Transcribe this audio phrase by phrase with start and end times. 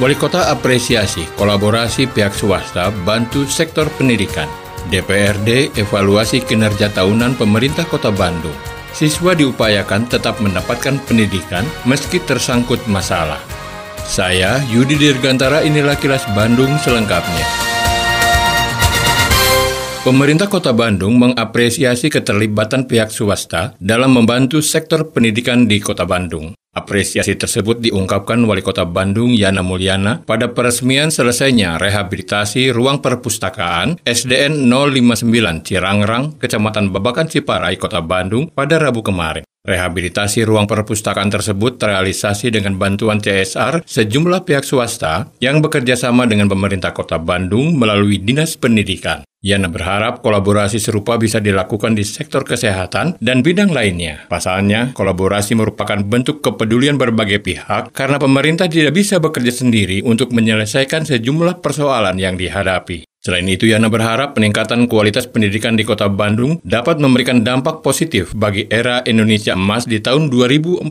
[0.00, 4.48] Wali Kota apresiasi kolaborasi pihak swasta bantu sektor pendidikan.
[4.88, 8.56] DPRD evaluasi kinerja tahunan pemerintah Kota Bandung.
[8.96, 13.40] Siswa diupayakan tetap mendapatkan pendidikan meski tersangkut masalah.
[14.02, 17.71] Saya Yudi Dirgantara inilah kilas Bandung selengkapnya.
[20.02, 26.58] Pemerintah Kota Bandung mengapresiasi keterlibatan pihak swasta dalam membantu sektor pendidikan di Kota Bandung.
[26.74, 34.66] Apresiasi tersebut diungkapkan Wali Kota Bandung Yana Mulyana pada peresmian selesainya rehabilitasi ruang perpustakaan SDN
[34.66, 39.46] 059 Cirangrang, Kecamatan Babakan Ciparai, Kota Bandung pada Rabu kemarin.
[39.62, 46.50] Rehabilitasi ruang perpustakaan tersebut terrealisasi dengan bantuan CSR sejumlah pihak swasta yang bekerja sama dengan
[46.50, 49.22] pemerintah kota Bandung melalui Dinas Pendidikan.
[49.42, 54.22] Yana berharap kolaborasi serupa bisa dilakukan di sektor kesehatan dan bidang lainnya.
[54.30, 61.02] Pasalnya, kolaborasi merupakan bentuk kepedulian berbagai pihak karena pemerintah tidak bisa bekerja sendiri untuk menyelesaikan
[61.02, 63.02] sejumlah persoalan yang dihadapi.
[63.18, 68.70] Selain itu, Yana berharap peningkatan kualitas pendidikan di kota Bandung dapat memberikan dampak positif bagi
[68.70, 70.86] era Indonesia emas di tahun 2045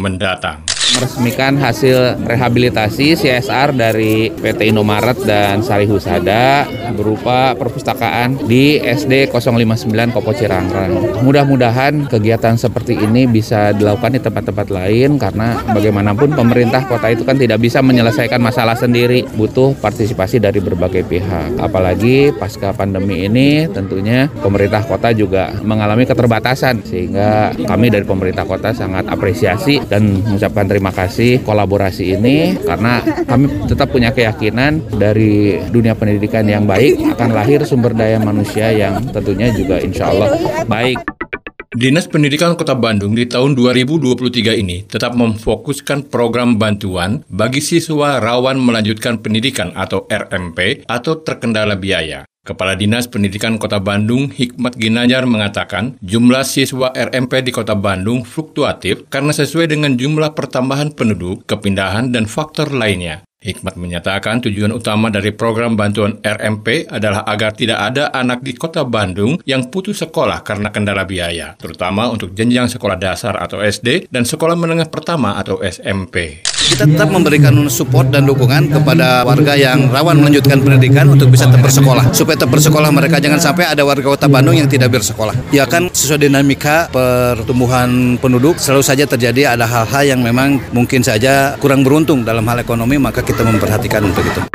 [0.00, 6.64] mendatang meresmikan hasil rehabilitasi CSR dari PT Indomaret dan Sari Husada
[6.94, 11.20] berupa perpustakaan di SD 059 Kopo Cirangrang.
[11.26, 17.34] Mudah-mudahan kegiatan seperti ini bisa dilakukan di tempat-tempat lain karena bagaimanapun pemerintah kota itu kan
[17.34, 21.58] tidak bisa menyelesaikan masalah sendiri, butuh partisipasi dari berbagai pihak.
[21.58, 28.70] Apalagi pasca pandemi ini tentunya pemerintah kota juga mengalami keterbatasan sehingga kami dari pemerintah kota
[28.70, 35.56] sangat apresiasi dan mengucapkan terima terima kasih kolaborasi ini karena kami tetap punya keyakinan dari
[35.72, 40.36] dunia pendidikan yang baik akan lahir sumber daya manusia yang tentunya juga insya Allah
[40.68, 41.00] baik.
[41.72, 48.60] Dinas Pendidikan Kota Bandung di tahun 2023 ini tetap memfokuskan program bantuan bagi siswa rawan
[48.60, 52.28] melanjutkan pendidikan atau RMP atau terkendala biaya.
[52.44, 59.08] Kepala Dinas Pendidikan Kota Bandung, Hikmat Ginanjar mengatakan, jumlah siswa RMP di Kota Bandung fluktuatif
[59.08, 63.24] karena sesuai dengan jumlah pertambahan penduduk, kepindahan, dan faktor lainnya.
[63.40, 68.84] Hikmat menyatakan tujuan utama dari program bantuan RMP adalah agar tidak ada anak di kota
[68.84, 74.28] Bandung yang putus sekolah karena kendala biaya, terutama untuk jenjang sekolah dasar atau SD dan
[74.28, 76.44] sekolah menengah pertama atau SMP.
[76.74, 81.62] Kita tetap memberikan support dan dukungan kepada warga yang rawan melanjutkan pendidikan untuk bisa tetap
[81.62, 82.10] bersekolah.
[82.10, 85.54] Supaya tetap bersekolah mereka jangan sampai ada warga kota Bandung yang tidak bersekolah.
[85.54, 91.54] Ya kan sesuai dinamika pertumbuhan penduduk selalu saja terjadi ada hal-hal yang memang mungkin saja
[91.62, 94.53] kurang beruntung dalam hal ekonomi maka kita kita memperhatikan untuk itu.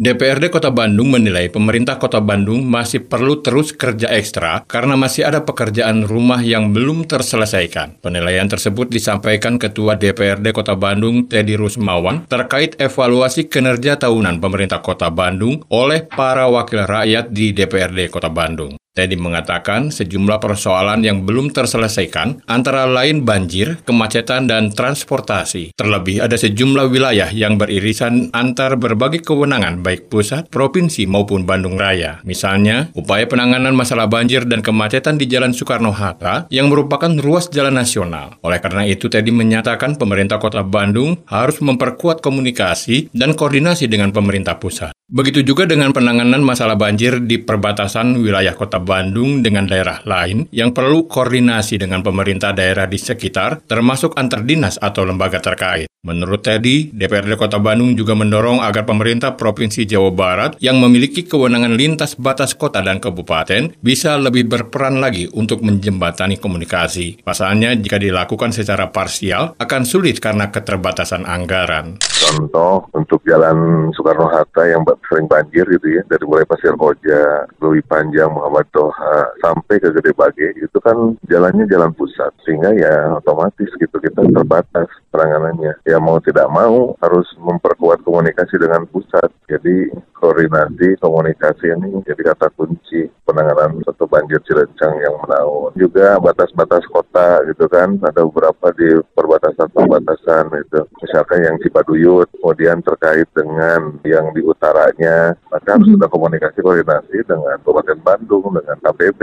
[0.00, 5.44] DPRD Kota Bandung menilai pemerintah Kota Bandung masih perlu terus kerja ekstra karena masih ada
[5.44, 8.00] pekerjaan rumah yang belum terselesaikan.
[8.00, 15.12] Penilaian tersebut disampaikan Ketua DPRD Kota Bandung Teddy Rusmawan terkait evaluasi kinerja tahunan pemerintah Kota
[15.12, 18.80] Bandung oleh para wakil rakyat di DPRD Kota Bandung.
[19.00, 25.72] Teddy mengatakan sejumlah persoalan yang belum terselesaikan antara lain banjir, kemacetan, dan transportasi.
[25.72, 32.20] Terlebih ada sejumlah wilayah yang beririsan antar berbagai kewenangan baik pusat, provinsi maupun Bandung Raya.
[32.28, 38.36] Misalnya, upaya penanganan masalah banjir dan kemacetan di Jalan Soekarno-Hatta yang merupakan ruas jalan nasional.
[38.44, 44.60] Oleh karena itu, Teddy menyatakan pemerintah kota Bandung harus memperkuat komunikasi dan koordinasi dengan pemerintah
[44.60, 44.92] pusat.
[45.10, 50.70] Begitu juga dengan penanganan masalah banjir di perbatasan wilayah kota Bandung dengan daerah lain yang
[50.70, 55.90] perlu koordinasi dengan pemerintah daerah di sekitar, termasuk antar dinas atau lembaga terkait.
[56.00, 61.76] Menurut Teddy, DPRD Kota Bandung juga mendorong agar pemerintah Provinsi Jawa Barat yang memiliki kewenangan
[61.76, 67.20] lintas batas kota dan kabupaten bisa lebih berperan lagi untuk menjembatani komunikasi.
[67.20, 72.00] Pasalnya, jika dilakukan secara parsial, akan sulit karena keterbatasan anggaran.
[72.00, 78.30] Contoh untuk Jalan Soekarno-Hatta yang sering banjir gitu ya dari mulai Pasir Koja, Lewi Panjang,
[78.30, 83.96] Muhammad Toha sampai ke Gede Bage itu kan jalannya jalan pusat sehingga ya otomatis gitu
[83.98, 85.82] kita terbatas penanganannya.
[85.84, 89.28] Ya mau tidak mau harus memperkuat komunikasi dengan pusat.
[89.50, 89.90] Jadi
[90.20, 95.72] koordinasi komunikasi ini jadi kata kunci penanganan satu banjir Cilencang yang menaun.
[95.74, 100.80] Juga batas-batas kota gitu kan, ada beberapa di perbatasan-perbatasan itu.
[101.00, 107.56] Misalkan yang Cipaduyut, kemudian terkait dengan yang di utaranya, maka harus sudah komunikasi koordinasi dengan
[107.62, 109.20] Kabupaten Bandung, dengan KPB,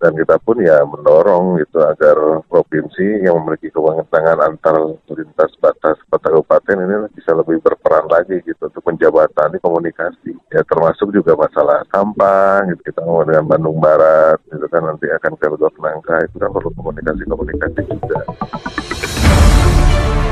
[0.00, 4.76] dan kita pun ya mendorong gitu agar provinsi yang memiliki kewenangan antar
[5.20, 11.12] lintas batas kota kabupaten ini bisa lebih berperan lagi gitu untuk menjabatani komunikasi ya termasuk
[11.12, 15.76] juga masalah sampah gitu kita ngomong dengan Bandung Barat itu kan nanti akan ke Rudolf
[15.76, 18.18] Nangka itu kan perlu komunikasi-komunikasi juga.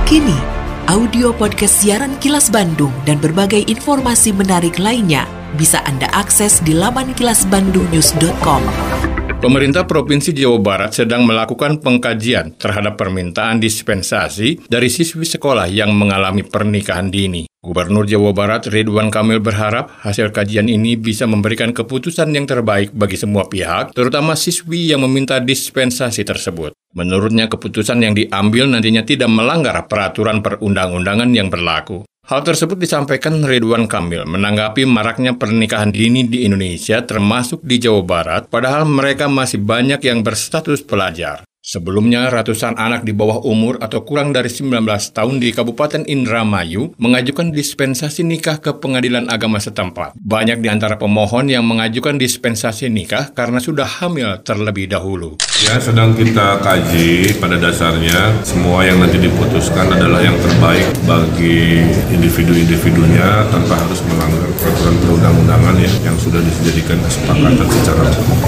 [0.08, 0.40] Kini,
[0.88, 5.29] audio podcast siaran Kilas Bandung dan berbagai informasi menarik lainnya
[5.61, 9.18] bisa Anda akses di laman kilasbandungnews.com.
[9.38, 16.43] Pemerintah Provinsi Jawa Barat sedang melakukan pengkajian terhadap permintaan dispensasi dari siswi sekolah yang mengalami
[16.43, 17.46] pernikahan dini.
[17.62, 23.14] Gubernur Jawa Barat Ridwan Kamil berharap hasil kajian ini bisa memberikan keputusan yang terbaik bagi
[23.14, 26.75] semua pihak, terutama siswi yang meminta dispensasi tersebut.
[26.99, 32.02] Menurutnya keputusan yang diambil nantinya tidak melanggar peraturan perundang-undangan yang berlaku.
[32.28, 38.52] Hal tersebut disampaikan Ridwan Kamil menanggapi maraknya pernikahan dini di Indonesia termasuk di Jawa Barat,
[38.52, 41.48] padahal mereka masih banyak yang berstatus pelajar.
[41.69, 47.53] Sebelumnya, ratusan anak di bawah umur atau kurang dari 19 tahun di Kabupaten Indramayu mengajukan
[47.53, 50.17] dispensasi nikah ke pengadilan agama setempat.
[50.17, 55.37] Banyak di antara pemohon yang mengajukan dispensasi nikah karena sudah hamil terlebih dahulu.
[55.61, 63.44] Ya, sedang kita kaji pada dasarnya semua yang nanti diputuskan adalah yang terbaik bagi individu-individunya
[63.53, 68.48] tanpa harus melanggar peraturan perundang-undangan ya, yang sudah dijadikan kesepakatan secara umum.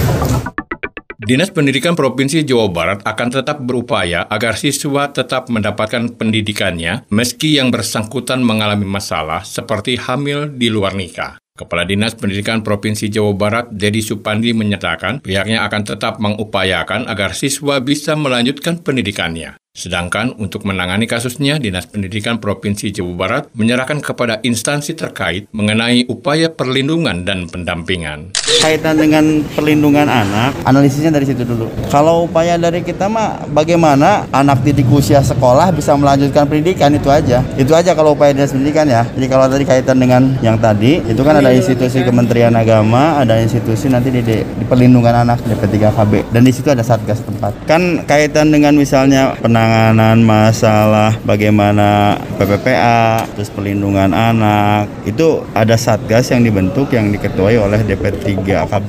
[1.21, 7.69] Dinas Pendidikan Provinsi Jawa Barat akan tetap berupaya agar siswa tetap mendapatkan pendidikannya meski yang
[7.69, 11.37] bersangkutan mengalami masalah seperti hamil di luar nikah.
[11.53, 17.85] Kepala Dinas Pendidikan Provinsi Jawa Barat, Dedi Supandi menyatakan pihaknya akan tetap mengupayakan agar siswa
[17.85, 19.61] bisa melanjutkan pendidikannya.
[19.81, 26.53] Sedangkan untuk menangani kasusnya, Dinas Pendidikan Provinsi Jawa Barat menyerahkan kepada instansi terkait mengenai upaya
[26.53, 28.37] perlindungan dan pendampingan.
[28.61, 31.73] Kaitan dengan perlindungan anak, analisisnya dari situ dulu.
[31.89, 37.41] Kalau upaya dari kita mah bagaimana anak didik usia sekolah bisa melanjutkan pendidikan itu aja.
[37.57, 39.09] Itu aja kalau upaya Dinas Pendidikan ya.
[39.17, 43.89] Jadi kalau tadi kaitan dengan yang tadi, itu kan ada institusi Kementerian Agama, ada institusi
[43.89, 47.57] nanti di, di, di perlindungan anak DP3KB dan di situ ada satgas tempat.
[47.65, 56.35] Kan kaitan dengan misalnya penanganan penanganan masalah bagaimana PPPA, terus perlindungan anak, itu ada satgas
[56.35, 58.27] yang dibentuk yang diketuai oleh DP3
[58.67, 58.89] KB.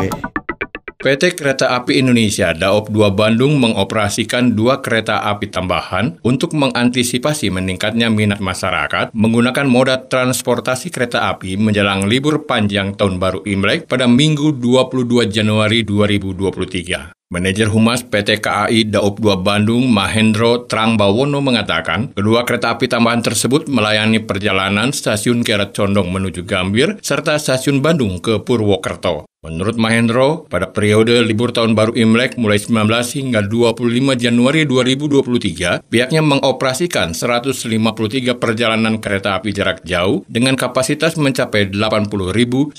[0.98, 8.10] PT Kereta Api Indonesia Daop 2 Bandung mengoperasikan dua kereta api tambahan untuk mengantisipasi meningkatnya
[8.10, 14.57] minat masyarakat menggunakan moda transportasi kereta api menjelang libur panjang Tahun Baru Imlek pada Minggu
[14.57, 17.20] 22 Januari 2023.
[17.31, 23.72] Manajer Humas PT KAI Daop 2 Bandung, Mahendro Trangbawono mengatakan, kedua kereta api tambahan tersebut
[23.72, 29.31] melayani perjalanan stasiun Kiara Condong menuju Gambir serta stasiun Bandung ke Purwokerto.
[29.42, 32.78] Menurut Mahendro, pada periode libur tahun baru Imlek mulai 19
[33.18, 41.74] hingga 25 Januari 2023, pihaknya mengoperasikan 153 perjalanan kereta api jarak jauh dengan kapasitas mencapai
[41.74, 42.77] 80.152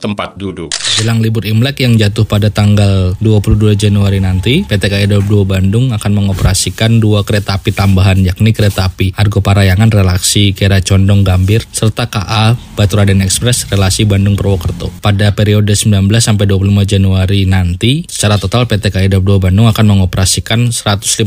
[0.00, 0.72] tempat duduk.
[0.96, 5.96] Jelang libur Imlek yang jatuh pada tanggal 22 Januari nanti, PT KAI Daob 2 Bandung
[5.96, 11.64] akan mengoperasikan dua kereta api tambahan yakni kereta api Argo Parayangan relasi Kera Condong Gambir
[11.72, 14.92] serta KA Baturaden Express relasi Bandung Purwokerto.
[15.00, 19.84] Pada periode 19 sampai 25 Januari nanti, secara total PT KAI Daob 2 Bandung akan
[19.88, 21.24] mengoperasikan 153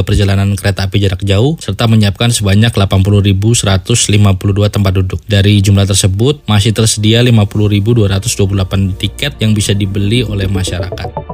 [0.00, 3.84] perjalanan kereta api jarak jauh serta menyiapkan sebanyak 80.152
[4.72, 5.20] tempat duduk.
[5.28, 11.33] Dari jumlah tersebut masih tersedia 50.228 tiket yang bisa dibeli oleh masyarakat.